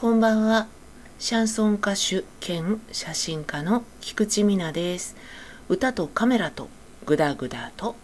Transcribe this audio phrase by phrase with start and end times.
[0.00, 0.66] こんばんは。
[1.18, 5.14] シャンソン歌手兼写真家の菊池美奈です。
[5.68, 6.70] 歌とカメラと
[7.04, 7.96] グダグダと。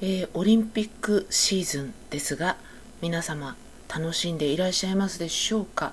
[0.00, 2.56] えー、オリンピックシーズンですが、
[3.00, 3.54] 皆様
[3.88, 5.92] 楽しんでいらっしゃいますでしょうか？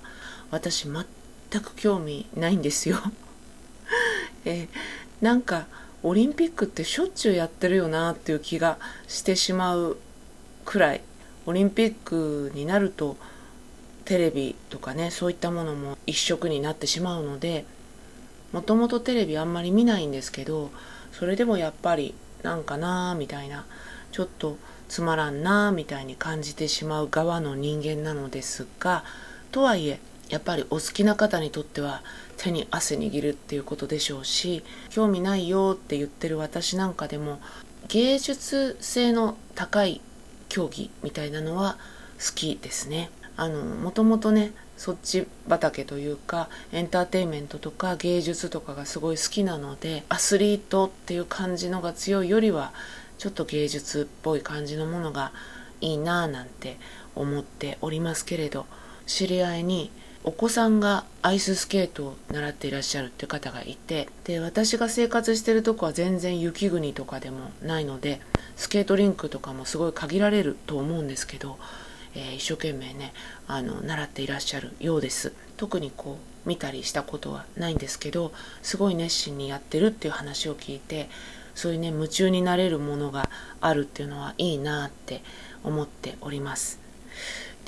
[0.50, 1.06] 私全
[1.62, 2.98] く興味ないんですよ。
[4.46, 4.68] えー、
[5.22, 5.68] なんか
[6.04, 8.78] オリンピックってしょっちゅうやってるよなっていう気が
[9.08, 9.98] してしまう
[10.66, 11.02] くらい。
[11.46, 13.18] オリンピックになると
[14.06, 17.66] テレビとかねそういったものも一色になってしまうので
[18.52, 20.72] もともとテレビあんまり見ないんですけど
[21.12, 22.14] それでもやっぱり
[22.44, 23.66] なんかなーみたいな
[24.12, 24.58] ちょっと
[24.88, 29.04] つまらんなーみたいに感じてしまう側の人間なのですが
[29.52, 32.02] とはいえやっぱりお好きな方にとっては
[32.38, 37.40] 手に汗握るっていうことでしょうし興味ないよって言ってる私なんかでも
[37.88, 40.02] 芸術性の高い
[40.48, 41.78] 競技みたいなのは
[42.20, 43.10] 好きですね。
[43.36, 52.74] あのもともとねそっち畑というかエンターテインメントとか芸術とかがすごい好きなのでアスリートっていう感じのが強いよりは
[53.18, 55.32] ちょっと芸術っぽい感じのものが
[55.80, 56.78] いいなぁなんて
[57.16, 58.66] 思っておりますけれど
[59.06, 59.92] 知り合いに
[60.24, 68.20] お子さんがアイススケートを習っていらっしゃるっていう方がいてで私が生活してるとこは全然雪国とかでもないので
[68.58, 71.58] スケートリンクとかもすごい限られると思うんですけど、
[72.16, 73.14] えー、一生懸命ね
[73.48, 75.32] あの習っていらっしゃるようです。
[75.56, 78.32] 特にこう見たりしたことはないんですけど
[78.62, 81.10] すごい熱心にやってるっていう話を聞いて
[81.54, 85.22] そういうね夢中になれるものがあるっていうのはいいなって
[85.64, 86.80] 思っております。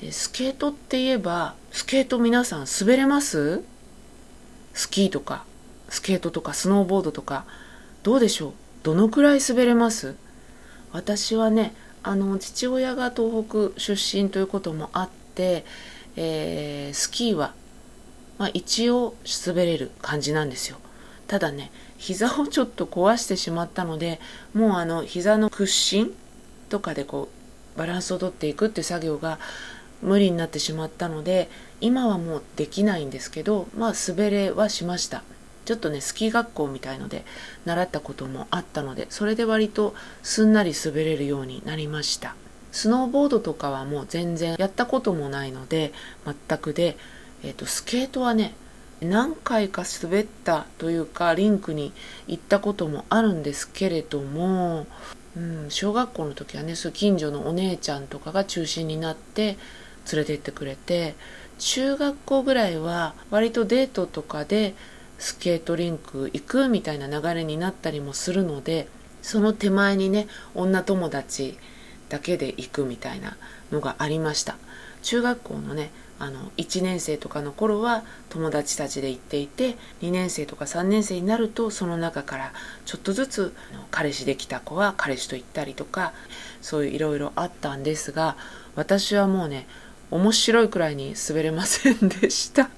[0.01, 3.61] でスケートって言えばスケート皆さん滑れます？
[4.73, 5.45] スキーとか
[5.89, 7.45] スケートとかスノーボードとか
[8.01, 8.53] どうでしょう？
[8.83, 10.15] どのくらい滑れます？
[10.91, 15.65] 私はねあの父親が東北出身ということもあって、
[16.15, 17.53] えー、スキーは、
[18.39, 19.13] まあ、一応
[19.45, 20.77] 滑れる感じなんですよ。
[21.27, 24.19] ただね膝をちょっと壊してしまったので
[24.55, 26.11] もうあの膝の屈伸
[26.69, 27.29] とかでこ
[27.75, 29.37] うバランスをとっていくって作業が
[30.01, 35.23] 無理になってしまったので今はもうできないんですけどまあ滑れはしました。
[35.63, 37.23] ちょっとねスキー学校みたいので
[37.65, 42.35] 習ったこともあったのでそれで割とすんなり滑れるようになりました。
[42.71, 45.91] スノーボードとかはもう全然やったこともないので
[46.25, 46.97] 全くで、
[47.43, 48.55] えーと、スケートはね
[49.01, 51.91] 何回か滑ったというかリンクに
[52.27, 54.85] 行ったこともあるんですけれども、
[55.35, 59.57] うん、小学校の時はねそう近所のお姉ちゃんとかが中心になって
[60.11, 61.15] 連れて行ってくれて
[61.59, 64.73] 中学校ぐらいは割とデートとかで
[65.19, 68.87] スケートリンク行くみたいな流れになったりもするので
[69.21, 71.57] その手前にね女友達
[72.09, 73.37] だけで行くみたいな
[73.71, 74.57] のがありました。
[75.03, 82.53] 中学校のねあの1年生とかの頃は友達たちで行っていて2年生とか3年生になるとその中から
[82.85, 83.55] ちょっとずつ
[83.89, 86.13] 彼氏できた子は彼氏と行ったりとか
[86.61, 88.37] そういういろいろあったんですが
[88.75, 89.65] 私はもうね
[90.11, 92.69] 面白いくらいに滑れませんでした。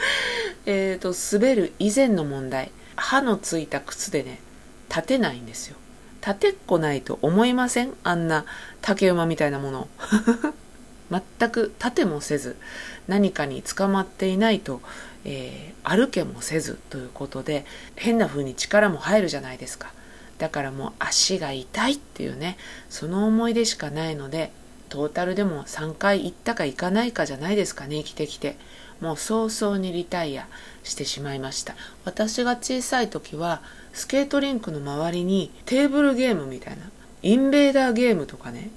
[0.66, 2.70] えっと滑る以前の問題。
[2.96, 4.40] 歯のついた靴でね
[4.88, 5.76] 立てないんですよ。
[6.26, 7.92] 立てっこないと思いません？
[8.04, 8.46] あんな
[8.80, 9.88] 竹馬みたいなもの。
[11.38, 12.56] 全く立てもせず
[13.06, 14.80] 何かに捕まっていないと、
[15.24, 17.64] えー、歩けもせずということで
[17.94, 19.92] 変な風に力も入るじゃないですか。
[20.38, 22.58] だからもう足が痛いっていうね
[22.90, 24.50] その思い出しかないので
[24.88, 28.56] トータルでも3回行ったか行かないかじゃないですかね生きてきて。
[29.00, 30.48] もう早々にリタイア
[30.82, 31.74] してしまいました。
[32.04, 36.84] 私が小さい時はスケートリンクの周りにテーブルゲームみたいな
[37.22, 38.70] インベーダーゲームとかね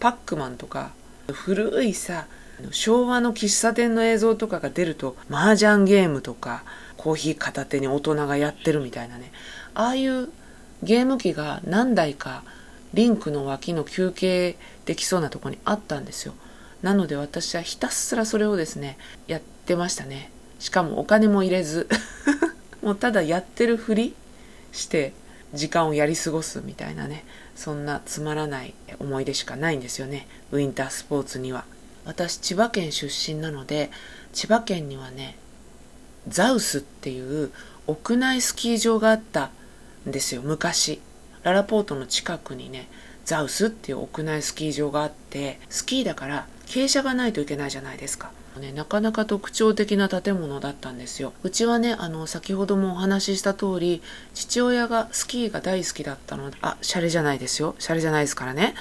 [0.00, 0.92] パックマンとか
[1.32, 2.26] 古いさ
[2.70, 6.64] 昭和の喫茶店の映像とかが出ると麻雀ゲームとか
[6.96, 9.32] コーヒー片手に大人がやってるみたいなね。
[9.74, 10.28] ああいう
[10.82, 12.42] ゲーム機が何台か
[12.96, 14.56] リンクの脇の休憩
[14.86, 16.32] できそうなとこにあったんですよ。
[16.82, 20.30] なので私はひたすらそれをですねやってましたね。
[20.58, 21.88] しかもお金も入れず。
[22.82, 24.14] もうただやってるふり
[24.72, 25.12] して
[25.52, 27.26] 時間をやり過ごすみたいなね。
[27.54, 30.26] そんなつまらない思い出しかないんですよね。
[30.50, 31.66] ウィンタースポーツには。
[32.06, 33.90] 私千葉県出身なので
[34.32, 35.36] 千葉県にはね
[36.28, 37.50] ザウスっていう
[37.86, 39.50] 屋内スキー場があった
[40.08, 40.40] んですよ。
[40.40, 41.02] 昔。
[41.46, 42.88] ララポートの近くにね
[43.24, 48.32] ザウスっていう屋内スキー場があってスキーだから傾斜がないといけないじゃないですか。
[48.58, 51.34] ね、なかなか特徴的な建物だったんですよ。
[51.42, 54.00] うちはね、あの、先ほどもお話しした通り、
[54.32, 57.74] 父親がスキーが大好きだったので、あ、シャレじゃないですよ。
[57.78, 58.74] シャレじゃないですからね。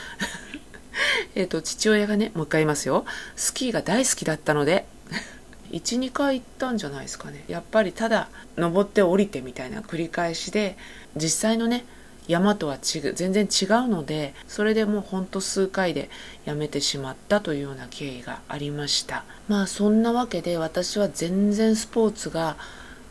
[1.36, 3.04] えっと、父親がね、もう一回言いますよ。
[3.36, 4.86] スキーが大好きだったので、
[5.72, 10.78] 12回行ったんじゃないですかねやっぱりただ登って降りてみたいな繰り返しで
[11.16, 11.86] 実際のね
[12.27, 16.10] 山とは違う全然違うのでそれでもうほんと数回で
[16.45, 19.24] やめてしまったというような経緯がありました。
[19.48, 22.57] まあそんなわけで私は全然スポーツが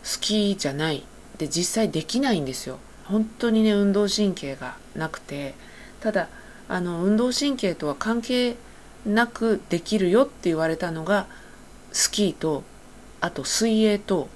[0.03, 1.05] 好きじゃない。
[1.39, 2.79] で実際できないんですよ。
[3.05, 5.55] 本当にね運動神経がなくて。
[6.01, 6.29] ただ
[6.69, 8.57] あの運動神経とは関係
[9.07, 11.27] なくできるよって言われたのが
[11.93, 12.63] スキーと
[13.23, 14.29] あと水泳と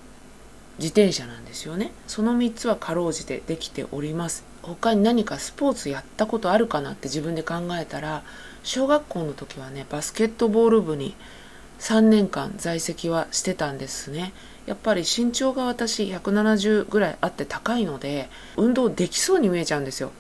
[0.79, 1.93] 自転車なんですよね。
[2.07, 4.45] その3つはかろうじてできております。
[4.69, 8.23] 他に何かスポーツやったことあるかなって自分で考えたら
[8.63, 11.15] 小学校の時はねバスケットボール部に
[11.81, 14.33] 3年間在籍はしてたんですね。
[14.67, 20.11] やっぱり身長が私170ぐらいあって高いので運動できそうに見えちゃうんですよ。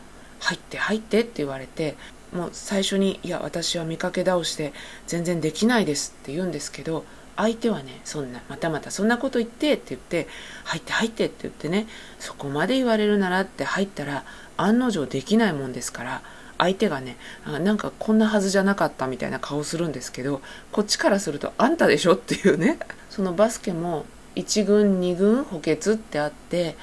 [0.41, 1.97] 入って入ってって言われて
[2.33, 4.73] もう最初に「いや私は見かけ倒して
[5.07, 7.05] 全然できないです」って言うんですけど
[7.39, 10.27] 相手はねそんなまたまたそんなこと言ってって言って
[10.65, 11.87] 入って入ってって言ってね
[12.19, 14.25] そこまで言われるならって入ったら
[14.57, 16.23] 案の定できないもんですから
[16.59, 20.43] 相手がねなんかこんなはずじゃなかったみたいな顔するんですけど
[20.73, 24.05] こっちからするとあんたでしょっていうね そのバスケも
[24.35, 26.77] 1軍2軍補欠ってあって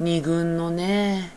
[0.00, 1.32] 2軍のね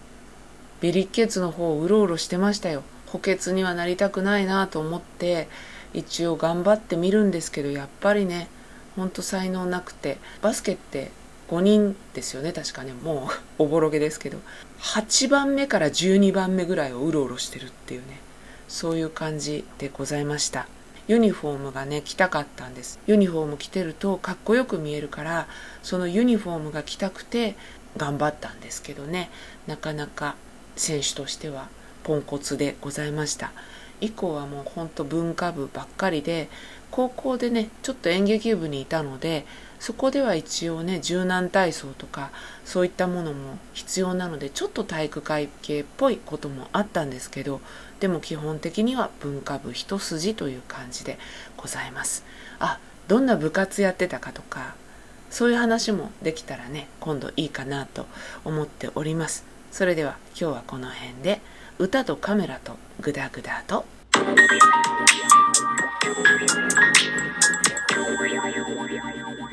[0.79, 2.83] ビリッケツの方をうろうろしてましたよ。
[3.07, 5.47] 補欠にはなりたくないなと思って
[5.95, 8.49] 一応頑張ってみるんですけどやっぱりね
[8.95, 11.11] ほんと才能なくてバスケって
[11.49, 14.39] 5人ですよね確かねもう おぼろげですけど。
[14.81, 18.19] 8番目から12番目ぐらいをうろうろしてるっていうね
[18.67, 20.67] そういう感じでございました。
[21.07, 22.99] ユニフォームがね着たかったんです。
[23.07, 25.47] ユニフォーム着てるとかっこよく見えるから
[25.81, 27.55] そのユニフォームが着たくて
[27.95, 29.29] 頑張ったんですけどね。
[29.67, 30.35] なかなか
[30.75, 31.69] 選手としては
[32.03, 33.51] ポンコツでございました。
[34.01, 36.49] 以降はもうほんと文化部ばっかりで
[36.91, 39.45] 高校でねちょっと演劇部にいたので
[39.79, 42.31] そこでは一応ね柔軟体操とか
[42.63, 47.61] そういったものも必要なのでちょっと体育会系っぽいこともあったんですけど
[47.99, 51.17] でも基本的には文化部一筋という感じで
[51.57, 52.23] ございます。
[52.59, 54.75] あどんな部活やってたかとか
[55.29, 58.05] そういう話もできたらね今度いいかなと
[58.45, 59.43] 思っております。
[59.71, 61.41] それでは今日はこの辺で。
[61.77, 63.85] 歌とカメラとグダグダと
[68.45, 69.44] Thank you.